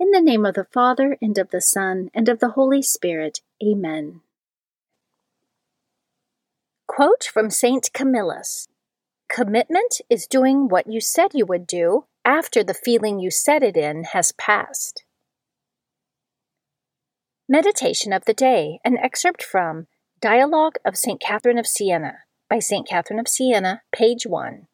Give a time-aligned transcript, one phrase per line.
[0.00, 3.40] In the name of the Father, and of the Son, and of the Holy Spirit.
[3.60, 4.20] Amen.
[6.86, 7.90] Quote from St.
[7.92, 8.68] Camillus
[9.28, 13.76] Commitment is doing what you said you would do after the feeling you said it
[13.76, 15.02] in has passed.
[17.48, 19.88] Meditation of the Day, an excerpt from
[20.20, 21.20] Dialogue of St.
[21.20, 22.86] Catherine of Siena by St.
[22.86, 24.67] Catherine of Siena, page 1.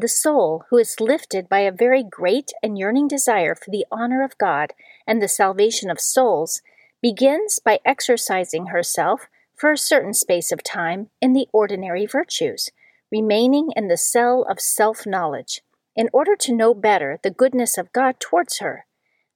[0.00, 4.22] The soul, who is lifted by a very great and yearning desire for the honor
[4.22, 4.72] of God
[5.08, 6.62] and the salvation of souls,
[7.02, 9.26] begins by exercising herself
[9.56, 12.70] for a certain space of time in the ordinary virtues,
[13.10, 15.62] remaining in the cell of self knowledge,
[15.96, 18.86] in order to know better the goodness of God towards her.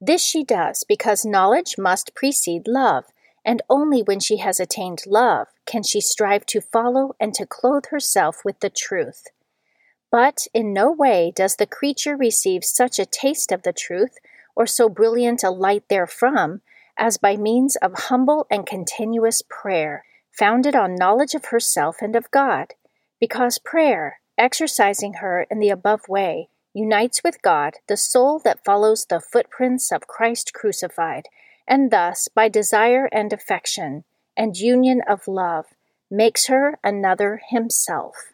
[0.00, 3.04] This she does because knowledge must precede love,
[3.44, 7.88] and only when she has attained love can she strive to follow and to clothe
[7.90, 9.26] herself with the truth.
[10.16, 14.16] But in no way does the creature receive such a taste of the truth,
[14.54, 16.62] or so brilliant a light therefrom,
[16.96, 22.30] as by means of humble and continuous prayer, founded on knowledge of herself and of
[22.30, 22.72] God,
[23.20, 29.04] because prayer, exercising her in the above way, unites with God the soul that follows
[29.04, 31.26] the footprints of Christ crucified,
[31.68, 35.66] and thus, by desire and affection, and union of love,
[36.10, 38.32] makes her another himself.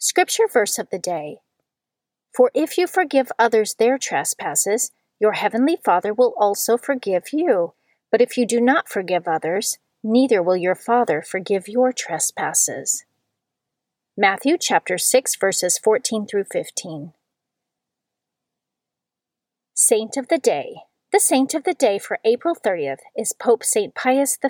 [0.00, 1.38] Scripture verse of the day
[2.32, 7.74] For if you forgive others their trespasses, your heavenly Father will also forgive you.
[8.12, 13.04] But if you do not forgive others, neither will your Father forgive your trespasses.
[14.16, 17.12] Matthew chapter 6 verses 14 through 15.
[19.74, 20.76] Saint of the Day.
[21.10, 23.94] The saint of the day for April 30th is Pope St.
[23.94, 24.48] Pius V.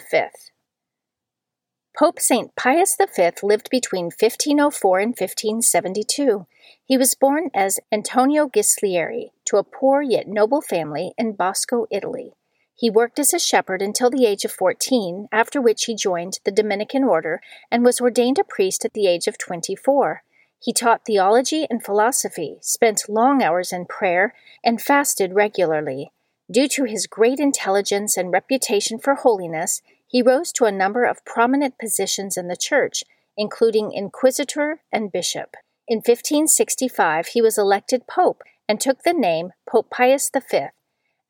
[1.98, 2.54] Pope St.
[2.54, 6.46] Pius V lived between 1504 and 1572.
[6.84, 12.34] He was born as Antonio Ghislieri to a poor yet noble family in Bosco, Italy.
[12.76, 16.52] He worked as a shepherd until the age of 14, after which he joined the
[16.52, 20.22] Dominican order and was ordained a priest at the age of 24.
[20.60, 26.12] He taught theology and philosophy, spent long hours in prayer, and fasted regularly.
[26.48, 31.24] Due to his great intelligence and reputation for holiness, he rose to a number of
[31.24, 33.04] prominent positions in the church,
[33.36, 35.56] including inquisitor and bishop.
[35.86, 40.66] In 1565, he was elected pope and took the name Pope Pius V.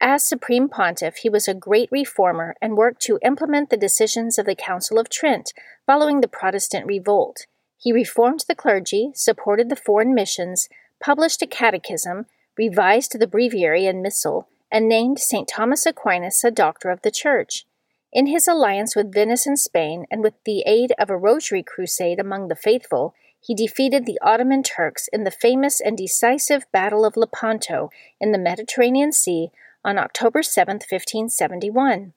[0.01, 4.47] As supreme pontiff, he was a great reformer and worked to implement the decisions of
[4.47, 5.53] the Council of Trent
[5.87, 7.47] following the Protestant revolt.
[7.77, 10.69] He reformed the clergy, supported the foreign missions,
[11.01, 12.27] published a catechism,
[12.57, 15.49] revised the breviary and missal, and named St.
[15.49, 17.65] Thomas Aquinas a doctor of the Church.
[18.13, 22.19] In his alliance with Venice and Spain, and with the aid of a rosary crusade
[22.19, 27.17] among the faithful, he defeated the Ottoman Turks in the famous and decisive Battle of
[27.17, 27.91] Lepanto
[28.21, 29.51] in the Mediterranean Sea
[29.85, 32.15] on October 7, 1571.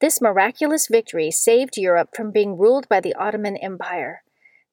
[0.00, 4.22] This miraculous victory saved Europe from being ruled by the Ottoman Empire.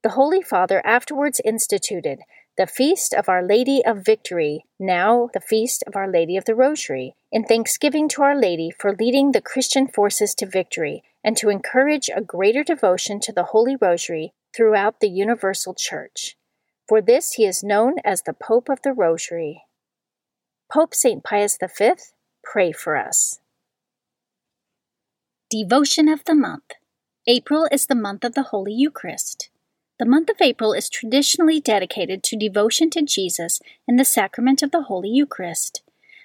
[0.01, 2.21] The Holy Father afterwards instituted
[2.59, 6.55] the Feast of Our Lady of Victory, now the Feast of Our Lady of the
[6.55, 11.47] Rosary, in thanksgiving to Our Lady for leading the Christian forces to victory and to
[11.47, 16.35] encourage a greater devotion to the Holy Rosary throughout the universal Church.
[16.85, 19.63] For this he is known as the Pope of the Rosary.
[20.69, 21.23] Pope St.
[21.23, 21.91] Pius V,
[22.43, 23.39] pray for us.
[25.49, 26.73] Devotion of the Month
[27.25, 29.48] April is the month of the Holy Eucharist.
[29.99, 34.71] The month of April is traditionally dedicated to devotion to Jesus and the sacrament of
[34.71, 35.81] the Holy Eucharist.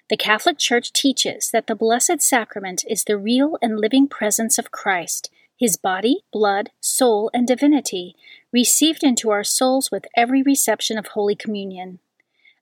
[0.08, 4.70] The Catholic Church teaches that the Blessed Sacrament is the real and living presence of
[4.70, 5.28] Christ,
[5.58, 8.14] his body, blood, soul, and divinity,
[8.52, 11.98] received into our souls with every reception of Holy Communion.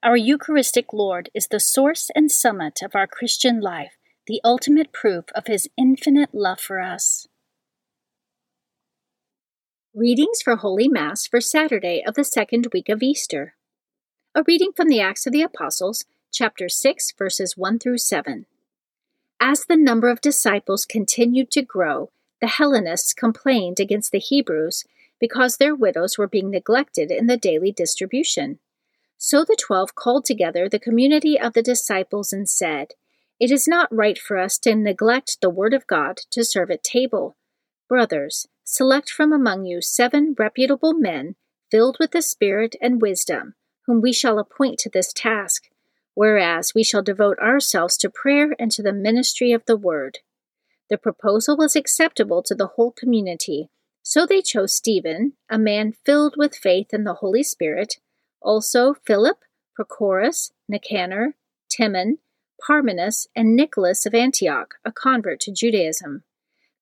[0.03, 5.27] Our Eucharistic Lord is the source and summit of our Christian life, the ultimate proof
[5.35, 7.29] of his infinite love for us.
[9.95, 13.57] Readings for Holy Mass for Saturday of the second week of Easter.
[14.35, 18.47] A reading from the Acts of the Apostles, chapter 6, verses 1 through 7.
[19.39, 22.11] As the number of disciples continued to grow,
[22.41, 24.85] the Hellenists complained against the Hebrews
[25.21, 28.61] because their widows were being neglected in the daily distribution.
[29.19, 32.95] So the twelve called together the community of the disciples and said,
[33.39, 36.83] It is not right for us to neglect the word of God to serve at
[36.83, 37.37] table.
[37.93, 41.37] Brothers, Select from among you seven reputable men,
[41.71, 43.55] filled with the Spirit and wisdom,
[43.87, 45.65] whom we shall appoint to this task,
[46.15, 50.21] whereas we shall devote ourselves to prayer and to the ministry of the Word.
[50.89, 53.69] The proposal was acceptable to the whole community,
[54.03, 57.97] so they chose Stephen, a man filled with faith in the Holy Spirit,
[58.41, 59.41] also Philip,
[59.79, 61.35] Prochorus, Nicanor,
[61.69, 62.21] Timon,
[62.59, 66.25] Parmenas, and Nicholas of Antioch, a convert to Judaism.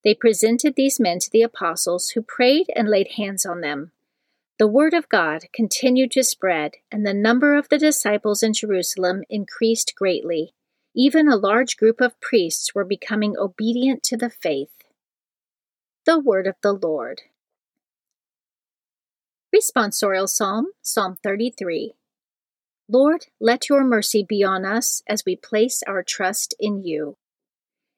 [0.03, 3.93] They presented these men to the apostles, who prayed and laid hands on them.
[4.59, 9.25] The word of God continued to spread, and the number of the disciples in Jerusalem
[9.29, 10.55] increased greatly.
[10.95, 14.73] Even a large group of priests were becoming obedient to the faith.
[16.05, 17.23] The Word of the Lord.
[19.55, 21.95] Responsorial Psalm, Psalm 33.
[22.89, 27.17] Lord, let your mercy be on us as we place our trust in you.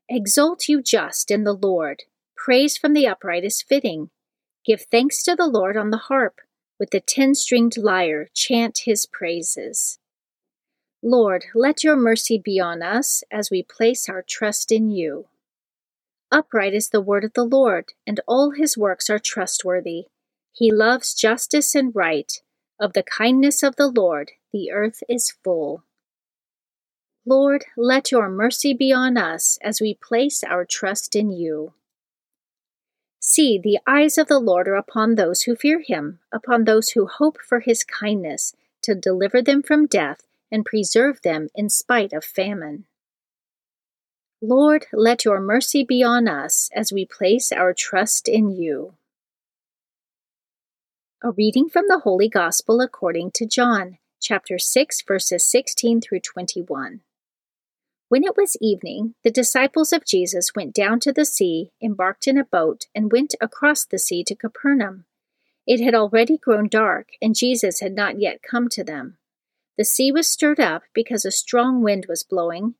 [0.08, 2.02] Exult you just in the Lord.
[2.37, 4.10] Praise from the upright is fitting.
[4.64, 6.40] Give thanks to the Lord on the harp.
[6.78, 9.99] With the ten stringed lyre, chant his praises.
[11.02, 15.26] Lord, let your mercy be on us as we place our trust in you.
[16.31, 20.06] Upright is the word of the Lord, and all his works are trustworthy.
[20.52, 22.32] He loves justice and right.
[22.81, 25.84] Of the kindness of the Lord, the earth is full.
[27.24, 31.72] Lord, let your mercy be on us as we place our trust in you.
[33.20, 37.06] See, the eyes of the Lord are upon those who fear him, upon those who
[37.06, 42.24] hope for his kindness, to deliver them from death and preserve them in spite of
[42.24, 42.86] famine.
[44.40, 48.94] Lord, let your mercy be on us as we place our trust in you.
[51.22, 57.02] A reading from the Holy Gospel according to John, chapter 6, verses 16 through 21.
[58.12, 62.36] When it was evening, the disciples of Jesus went down to the sea, embarked in
[62.36, 65.06] a boat, and went across the sea to Capernaum.
[65.66, 69.16] It had already grown dark, and Jesus had not yet come to them.
[69.78, 72.74] The sea was stirred up because a strong wind was blowing.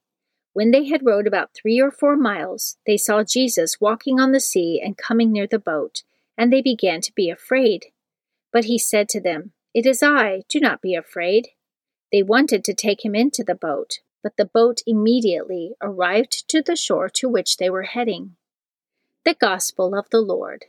[0.52, 4.38] When they had rowed about three or four miles, they saw Jesus walking on the
[4.38, 6.02] sea and coming near the boat,
[6.36, 7.86] and they began to be afraid.
[8.52, 11.48] But he said to them, It is I, do not be afraid.
[12.12, 16.76] They wanted to take him into the boat, but the boat immediately arrived to the
[16.76, 18.36] shore to which they were heading.
[19.24, 20.66] The Gospel of the Lord.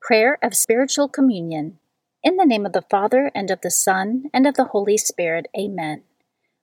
[0.00, 1.78] Prayer of Spiritual Communion.
[2.22, 5.46] In the name of the Father, and of the Son, and of the Holy Spirit,
[5.58, 6.02] Amen.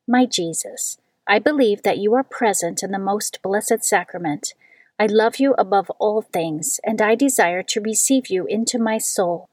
[0.08, 0.98] My Jesus,
[1.28, 4.54] I believe that you are present in the most blessed sacrament.
[5.00, 9.50] I love you above all things, and I desire to receive you into my soul.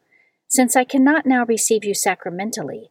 [0.49, 2.91] Since I cannot now receive you sacramentally,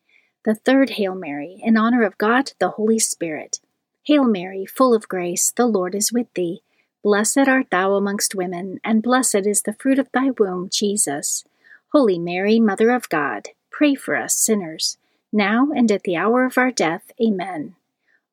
[0.43, 3.59] The third Hail Mary, in honor of God the Holy Spirit.
[4.03, 6.63] Hail Mary, full of grace, the Lord is with thee.
[7.03, 11.43] Blessed art thou amongst women, and blessed is the fruit of thy womb, Jesus.
[11.91, 14.97] Holy Mary, Mother of God, pray for us sinners,
[15.31, 17.11] now and at the hour of our death.
[17.23, 17.75] Amen.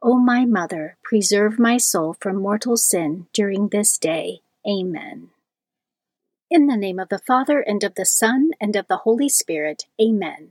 [0.01, 4.41] O my Mother, preserve my soul from mortal sin during this day.
[4.67, 5.29] Amen.
[6.51, 9.85] In the name of the Father, and of the Son, and of the Holy Spirit.
[10.01, 10.51] Amen.